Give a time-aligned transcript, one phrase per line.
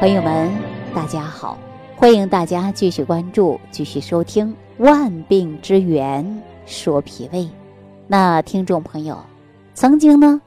[0.00, 0.50] 朋友们，
[0.94, 1.58] 大家好，
[1.94, 4.48] 欢迎大家继续关注、继续收听
[4.82, 7.40] 《万病之源说脾胃》。
[8.06, 9.18] 那听众朋友，
[9.74, 10.40] 曾经呢，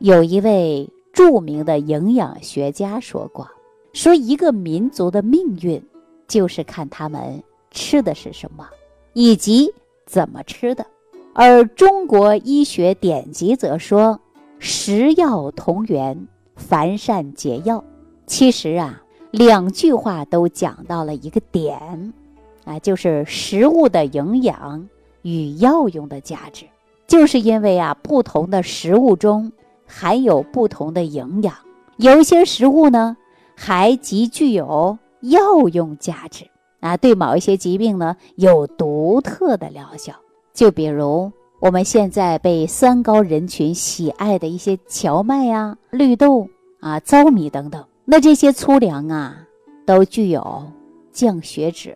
[0.00, 3.48] 有一位著名的营养学家说过，
[3.94, 5.82] 说一个民族的命运
[6.26, 8.68] 就是看他们吃的是什么，
[9.14, 9.72] 以及
[10.04, 10.84] 怎么吃的。
[11.32, 14.20] 而中国医学典籍则说
[14.60, 17.82] ：“食药同源，凡善解药。”
[18.28, 22.12] 其实啊，两句话都讲到了一个点，
[22.64, 24.86] 啊，就是食物的营养
[25.22, 26.66] 与药用的价值。
[27.06, 29.50] 就是因为啊，不同的食物中
[29.86, 31.54] 含有不同的营养，
[31.96, 33.16] 有一些食物呢，
[33.56, 36.44] 还极具有药用价值
[36.80, 40.12] 啊，对某一些疾病呢有独特的疗效。
[40.52, 46.46] 就比如我们现在被三高人群喜爱的一些荞麦呀、绿豆
[46.80, 47.82] 啊、糙米等等。
[48.10, 49.36] 那这些粗粮啊，
[49.84, 50.72] 都具有
[51.12, 51.94] 降血脂、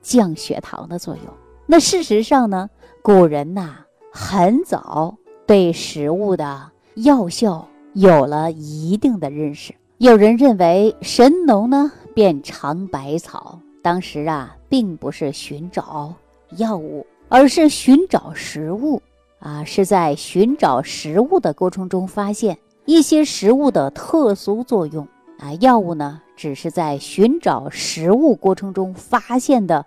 [0.00, 1.24] 降血糖的作用。
[1.66, 2.68] 那事实上呢，
[3.00, 3.76] 古人呐
[4.10, 9.72] 很早对食物的药效有了一定的认识。
[9.98, 16.12] 有人认为神农呢便尝百草，当时啊并不是寻找
[16.56, 19.00] 药物，而是寻找食物
[19.38, 25.06] 啊，是在寻找食物的过程中发现一些食物的特殊作用。
[25.38, 29.84] 啊，药物呢，只是在寻找食物过程中发现的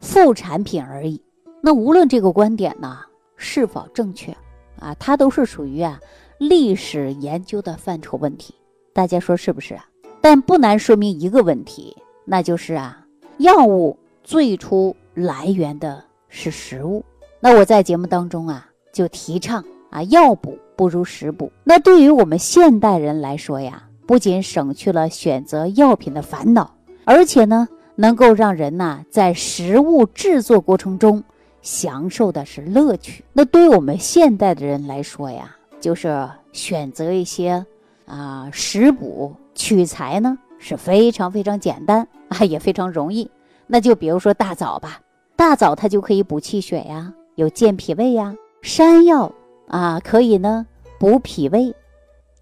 [0.00, 1.20] 副产品而已。
[1.62, 2.98] 那无论这个观点呢
[3.36, 4.36] 是否正确，
[4.78, 5.98] 啊，它都是属于啊
[6.36, 8.54] 历史研究的范畴问题。
[8.92, 9.86] 大家说是不是啊？
[10.20, 13.06] 但不难说明一个问题，那就是啊，
[13.38, 17.02] 药物最初来源的是食物。
[17.40, 21.50] 那我在节目当中啊，就提倡啊，药补不如食补。
[21.64, 23.88] 那对于我们现代人来说呀。
[24.12, 26.74] 不仅省去了选择药品的烦恼，
[27.06, 31.24] 而且呢，能够让人呐在食物制作过程中
[31.62, 33.24] 享受的是乐趣。
[33.32, 37.64] 那对于我们现代的人来说呀，就是选择一些
[38.04, 43.30] 啊食补取材呢是非常非常简单啊，也非常容易。
[43.66, 45.00] 那就比如说大枣吧，
[45.36, 49.32] 大枣它就可以补气血呀，有健脾胃呀；山药
[49.68, 50.66] 啊，可以呢
[50.98, 51.74] 补脾胃、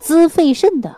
[0.01, 0.97] 滋肺肾的。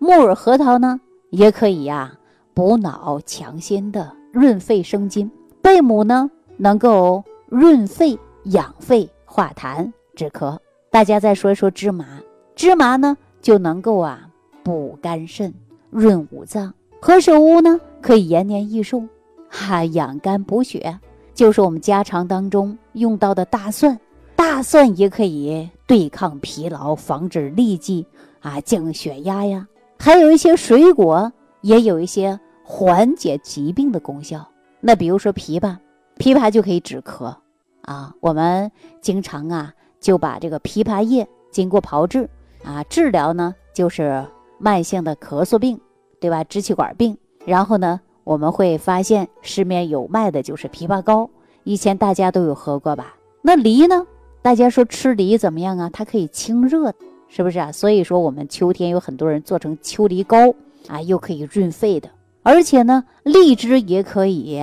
[0.00, 1.00] 木耳、核桃呢，
[1.30, 2.12] 也可以呀，
[2.54, 5.28] 补脑强心的，润肺生津。
[5.60, 10.56] 贝母呢，能够润肺养肺、化痰止咳。
[10.90, 12.06] 大家再说一说芝麻，
[12.54, 14.28] 芝麻呢就能够啊
[14.62, 15.52] 补肝肾、
[15.90, 16.72] 润五脏。
[17.00, 19.02] 何首乌呢，可以延年益寿，
[19.48, 20.98] 哈，养肝补血。
[21.34, 23.98] 就是我们家常当中用到的大蒜，
[24.36, 28.06] 大蒜也可以对抗疲劳，防止痢疾
[28.40, 29.66] 啊，降血压呀。
[29.98, 34.46] 还有一些水果也有一些缓解疾病的功效。
[34.80, 35.76] 那比如说枇杷，
[36.18, 37.34] 枇杷就可以止咳
[37.82, 38.14] 啊。
[38.20, 38.70] 我们
[39.00, 42.28] 经常啊就把这个枇杷叶经过炮制
[42.64, 44.24] 啊治疗呢，就是
[44.58, 45.80] 慢性的咳嗽病，
[46.20, 46.44] 对吧？
[46.44, 47.16] 支气管病。
[47.44, 51.28] 然后呢，我们会发现市面有卖的就是枇杷膏，
[51.64, 53.16] 以前大家都有喝过吧？
[53.42, 54.06] 那梨呢？
[54.42, 55.90] 大家说吃梨怎么样啊？
[55.92, 56.94] 它可以清热。
[57.28, 57.70] 是不是啊？
[57.70, 60.54] 所以说我们秋天有很多人做成秋梨膏
[60.86, 62.08] 啊，又可以润肺的，
[62.42, 64.60] 而且呢，荔枝也可以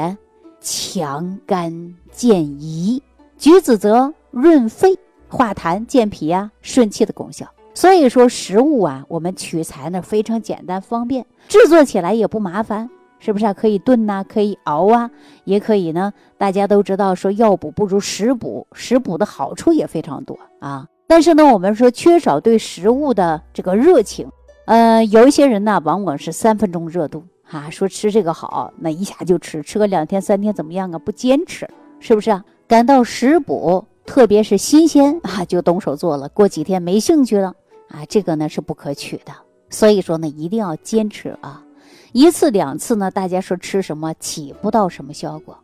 [0.60, 3.00] 强肝健胰，
[3.38, 4.98] 橘子则润肺
[5.30, 7.48] 化痰健脾啊，顺气的功效。
[7.74, 12.90] 所以说食物啊，我们取材呢非常简单方便，制作起来也不麻烦，
[13.20, 13.54] 是不是啊？
[13.54, 15.12] 可以炖呐，可以熬啊，
[15.44, 16.14] 也可以呢。
[16.38, 20.88] 大家都知道说药补不如食补，食补的好处也非常多啊。
[21.08, 24.28] 但是呢，我们说缺少对食物的这个热情，
[24.66, 30.98] 呃，有一些人呢，往往是三分钟热度啊，说吃这个好，那一下就吃，吃个两天三天怎么样啊？
[30.98, 32.44] 不坚持，是不是啊？
[32.68, 37.54] 感到食补，特别是新鲜 啊，就动手做了，过几天没兴趣了
[37.90, 39.32] 啊，这个呢是不可取的。
[39.70, 41.64] 所以说呢，一定要坚持啊，
[42.14, 45.56] 一次两次呢，大家说吃什么起不到什么效果，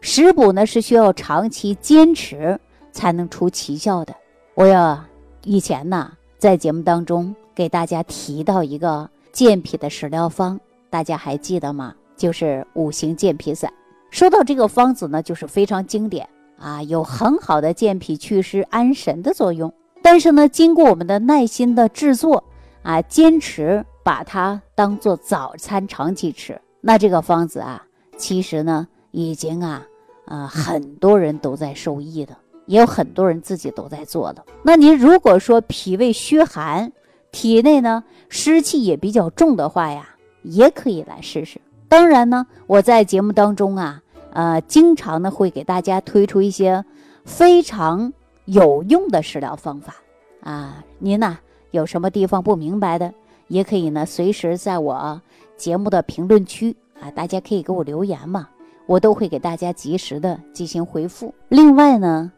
[0.00, 2.60] 食补呢是需要长期坚持
[2.92, 4.14] 才能出奇效的。
[4.54, 5.02] 我要
[5.42, 11.92] 以前呢，在节目当中给大家提到一个健脾的食疗方，大家还记得吗？
[12.16, 13.72] 就是五行健脾散。
[14.10, 19.74] 说到这个方子呢，就是非常经典啊，有很好的健脾祛湿、安神的作用。
[20.00, 22.44] 但是呢，经过我们的耐心的制作
[22.84, 27.84] 啊，坚持把它当做早餐长期吃，那这个方子啊，
[28.16, 29.84] 其实呢，已经啊，
[30.26, 32.36] 啊，很多人都在受益的。
[32.66, 34.44] 也有很多人自己都在做的。
[34.62, 36.92] 那您如果说脾胃虚寒，
[37.30, 40.08] 体内呢湿气也比较重的话呀，
[40.42, 41.60] 也可以来试试。
[41.88, 44.02] 当然呢，我在节目当中啊，
[44.32, 46.84] 呃，经常呢会给大家推出一些
[47.24, 48.12] 非常
[48.46, 49.94] 有用的食疗方法
[50.40, 50.84] 啊。
[50.98, 51.38] 您呢
[51.70, 53.12] 有什么地方不明白的，
[53.48, 55.20] 也可以呢随时在我
[55.56, 58.48] 节目的评论区啊，大家可以给我留言嘛，
[58.86, 61.32] 我都会给大家及时的进行回复。
[61.48, 62.32] 另外呢，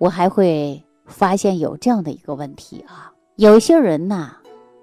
[0.00, 4.34] 我还会发现有这样的一个问题啊，有些人呐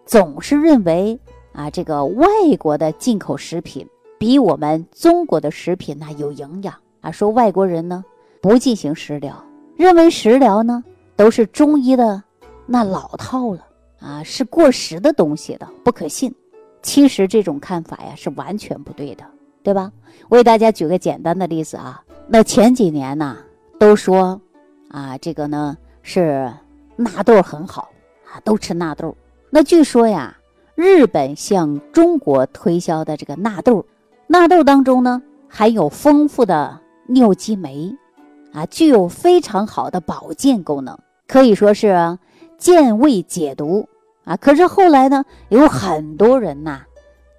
[0.06, 1.20] 总是认为
[1.54, 2.28] 啊，这个外
[2.60, 3.86] 国的进口食品。
[4.20, 7.12] 比我们中国的食品呢有营养啊！
[7.12, 8.04] 说外国人呢
[8.42, 9.44] 不进行食疗，
[9.76, 10.84] 认为食疗呢
[11.16, 12.24] 都是中医的
[12.66, 13.66] 那老套了
[14.00, 16.34] 啊，是过时的东西的，不可信。
[16.82, 19.24] 其实这种看法呀是完全不对的，
[19.62, 19.92] 对吧？
[20.30, 23.38] 我给大家举个简单的例子啊，那前几年呢
[23.80, 24.42] 都说
[24.90, 26.52] 啊这个呢是
[26.96, 27.90] 纳豆很好
[28.32, 29.16] 啊，都吃纳豆。
[29.50, 30.38] 那据说呀，
[30.76, 33.86] 日本向中国推销的这个纳豆。
[34.28, 37.96] 纳豆当中呢含有丰富的尿激酶，
[38.54, 40.98] 啊，具有非常好的保健功能，
[41.28, 42.18] 可以说是
[42.58, 43.88] 健胃解毒
[44.26, 44.36] 啊。
[44.36, 46.82] 可是后来呢，有很多人呐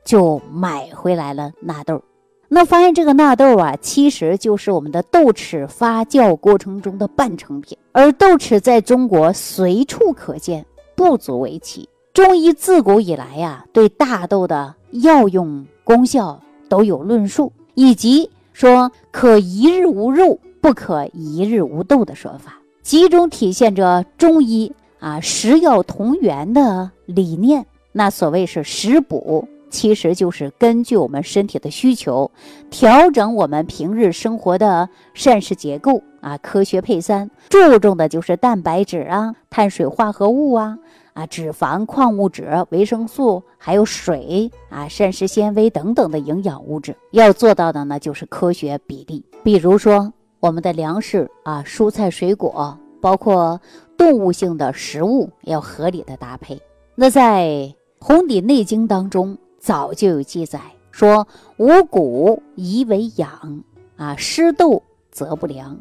[0.05, 2.03] 就买回来了纳豆，
[2.49, 10.65] 那发现这个纳豆啊，其实就是我们的豆豉发酵过程中的半成品，而豆豉在中国随处可见，
[10.95, 11.89] 不足为奇。
[12.12, 16.41] 中医自古以来呀，对大豆的药用功效。
[16.71, 27.65] 都有论述，以及说可一日无肉，不可一日无豆的说法，集中体现着中医啊食药同源的理念。
[27.91, 32.31] 那所谓是食补，其实就是根据我们身体的需求，
[32.70, 40.79] 调整我们平日生活的膳食结构啊，科学配餐，注重的就是蛋白质啊、碳水化合物啊。
[41.15, 49.25] 啊，脂肪、矿物质、维生素，还有水啊，膳食纤维等等的营养物质，要做到的呢，就是科学比例。
[49.43, 53.61] 比如说，我们的粮食啊，蔬菜、水果，包括
[53.97, 56.56] 动物性的食物，要合理的搭配。
[56.94, 57.47] 那在
[57.99, 60.60] 《红底内经》当中，早就有记载
[60.90, 61.26] 说
[61.58, 63.62] ：“五谷宜为养
[63.96, 65.76] 啊，湿豆则不良；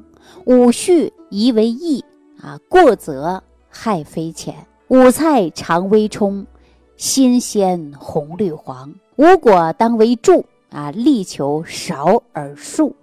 [0.45, 2.03] 五畜宜为益
[2.41, 4.55] 啊，过则害非浅。”
[4.89, 6.45] 五菜常微充，
[6.95, 12.95] 新鲜红绿黄；五果当为助啊，力求少而数。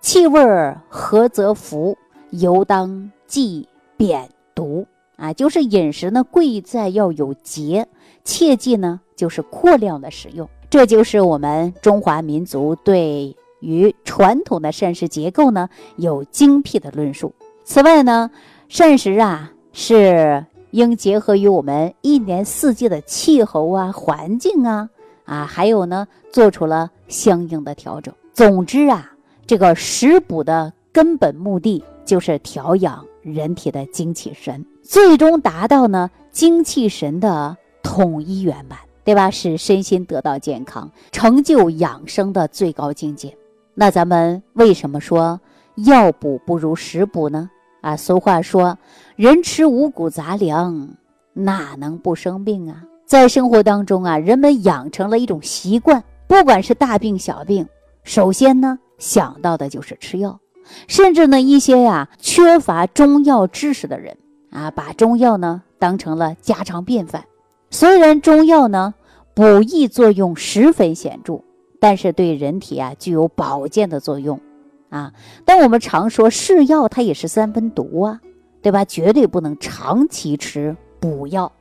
[0.00, 0.42] 气味
[0.88, 1.96] 合则服，
[2.30, 3.66] 尤当忌
[3.96, 4.86] 扁毒
[5.16, 5.32] 啊。
[5.32, 7.88] 就是饮食呢，贵在要有节，
[8.24, 10.48] 切记呢就是过量的食用。
[10.68, 17.34] 这就是我们中华民族对于传统的膳食结构呢有精辟的论述。
[17.64, 18.30] 此外呢，
[18.68, 20.44] 膳食啊是。
[20.72, 24.88] 应结合于我们一年四季的气候啊、环境啊，
[25.24, 28.14] 啊，还有呢，做出了相应的调整。
[28.32, 29.10] 总之啊，
[29.48, 39.30] 这个食补的根本目的就是调养人体的精气神，最终达到呢精气神的统一圆满，对吧？
[39.30, 43.36] 使身心得到健康，成就养生的最高境界。
[43.74, 45.40] 那咱们为什么说
[45.76, 47.50] 药补不如食补呢？
[47.80, 48.78] 啊，俗话说，
[49.16, 50.90] 人吃五谷杂粮，
[51.32, 52.84] 哪能不生病啊？
[53.06, 57.66] 在生活当中啊，人们养成了一种习惯，不管是大病小病，
[58.04, 60.38] 首先呢想到的就是吃药，
[60.86, 64.16] 甚至呢一些呀缺乏中药知识的人
[64.50, 67.24] 啊，把中药呢当成了家常便饭。
[67.72, 68.94] 虽然中药呢
[69.32, 71.40] 补益作用十分显著，
[71.78, 74.40] 但是对人体啊具有保健的作用。
[74.88, 75.12] 啊，
[75.44, 78.20] 但我们常说是药，它也是三分毒啊，
[78.60, 78.84] 对吧？
[78.84, 81.52] 绝对不能长期吃补药。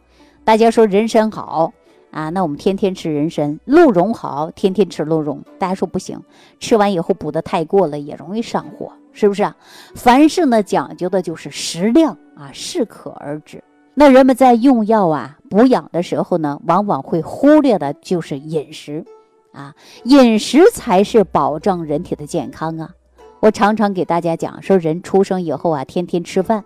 [0.44, 1.72] 大家说人参好
[2.10, 5.44] 啊，那我们天天吃人参；鹿茸好，天天吃鹿茸。
[5.60, 6.20] 大家说不行，
[6.60, 9.56] 吃完以后补的太过了，也容易上火，是不是啊？
[9.94, 13.64] 凡事呢，讲究的就是适量啊，适可而止。
[14.00, 19.04] 那人们在用药啊、补养的时候呢，往往会忽略的就是饮食
[19.52, 19.76] 啊，
[20.06, 22.92] 饮食才是保证人体的健康啊。
[23.42, 26.64] 我常常给大家讲说，人出生以后啊，天天吃饭，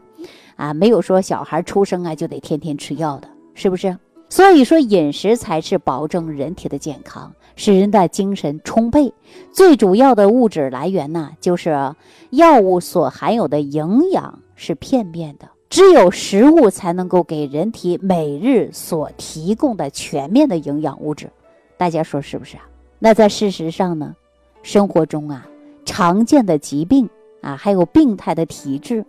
[0.58, 3.98] 啊，没有说小孩出生啊就得天天吃药的，是不是？
[4.30, 9.12] 所以说，饮食才是保证人体的健康，使人的精神充沛。
[9.52, 11.96] 最主要的物质来源呢，就是
[12.30, 21.32] 药物所含有的营养是片面的，只有食物才能够给人体每日所提供的全面的营养物质。
[21.78, 22.64] 大家说是不是啊？
[23.00, 24.16] 那在事实上呢，
[24.62, 25.48] 生活中啊。
[25.84, 27.10] 常见的疾病
[27.42, 29.04] 啊，还有病态的体质，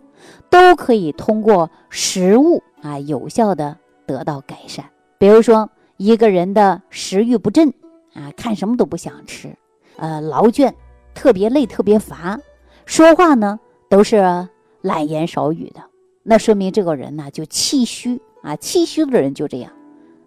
[0.49, 4.83] 都可以通过食物啊有效的得到改善。
[5.19, 7.71] 比如说，一个人的食欲不振
[8.15, 9.55] 啊，看什么都不想吃，
[9.97, 10.73] 呃，劳倦，
[11.13, 12.39] 特别累，特别乏，
[12.87, 14.47] 说话呢都是
[14.81, 15.81] 懒言少语的，
[16.27, 19.71] 那说明这个人呢就气虚啊，气虚的人就这样。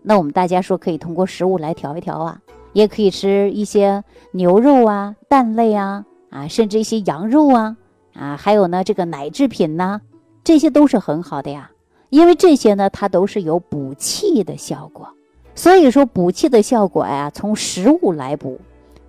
[0.02, 2.40] 那我们大家说可以通过食物来调一调啊，
[2.72, 7.76] 也可以吃一些牛肉啊、蛋类啊，啊，甚至一些羊肉啊，
[8.14, 10.00] 啊，还有呢这个奶制品呐，
[10.44, 11.72] 这些都是很好的呀。
[12.10, 15.08] 因为这些呢，它都是有补气的效果，
[15.56, 18.60] 所以说补气的效果呀，从食物来补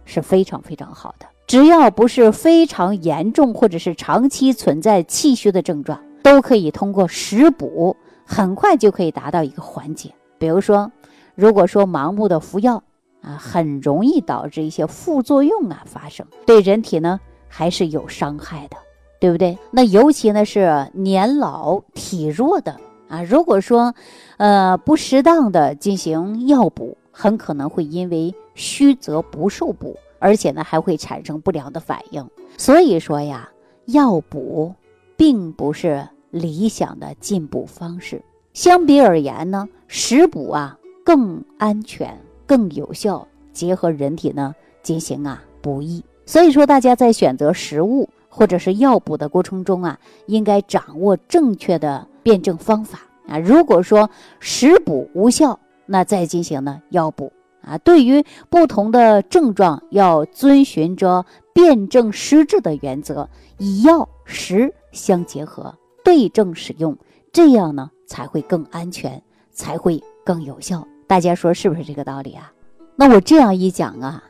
[0.06, 1.28] 是非常非常好的。
[1.46, 10.14] 只要不是非常严重或者是长期存在气虚的症状，都可以通过食补，很快就可以达到一个缓解。
[10.38, 10.92] 比如说，
[11.34, 12.84] 如果说盲目的服药
[13.24, 18.78] 啊，很容易导致一些副作用啊发生，对人体呢还是有伤害的，
[19.20, 19.58] 对不对？
[19.72, 22.80] 那尤其呢是年老体弱的。
[23.08, 23.96] 啊，如果说，
[24.38, 32.30] 呃，不适当的进行药补，很可能会因为虚则不受补，而且呢还会产生不良的反应。
[32.56, 33.50] 所以说呀，
[33.86, 34.76] 药补
[35.18, 38.22] 并不是理想的进补方式。
[38.54, 46.04] 相比而言呢，食补啊更安全、更有效，结合人体呢进行啊补益。
[46.26, 52.08] 所以说，大家在选择食物或者是药补的过程中啊，应该掌握正确的。
[52.22, 54.08] 辩证方法啊，如果说
[54.40, 55.58] 食补无效，
[55.88, 57.32] 那再进行呢药补
[57.62, 57.78] 啊。
[57.80, 65.74] 对于不同的症状，要遵循着辨证施治的原则，以药食相结合，
[66.10, 66.98] 对症使用，
[67.32, 70.88] 这样呢才会更安全，才会更有效。
[71.06, 72.52] 大家说是不是这个道理啊？
[72.96, 74.24] 那我这样一讲啊，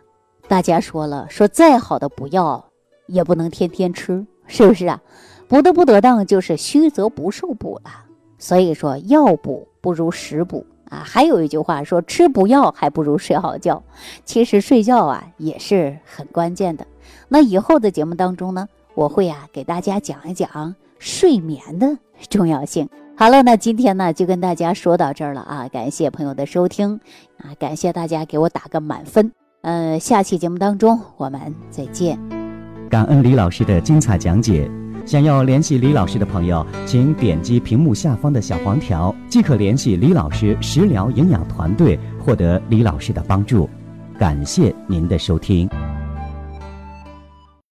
[0.49, 2.65] 大家说了，说再好的补药
[3.07, 5.01] 也不能天天吃，是不是啊？
[5.47, 7.89] 补的不得当，就是虚则不受补了。
[8.37, 10.97] 所以说，药补不如食补啊。
[11.05, 13.81] 还有一句话说，吃补药还不如睡好觉。
[14.25, 16.85] 其实睡觉啊也是很关键的。
[17.29, 21.97] 那以后的节目当中呢，我会啊给大家讲一讲睡眠的
[22.29, 22.87] 重要性。
[23.17, 25.67] 好了，那今天呢就跟大家说到这儿了啊。
[25.69, 26.99] 感谢朋友的收听
[27.37, 29.31] 啊，感谢大家给我打个满分。
[29.61, 32.17] 嗯，下期节目当中我们再见。
[32.89, 34.69] 感恩李老师的精彩讲解。
[35.05, 43.67] 想要联系李老师的朋友，请点击屏幕下方的小黄条，即可联系李老师食疗营养团队，获得李老师的帮助。
[44.19, 45.67] 感谢您的收听。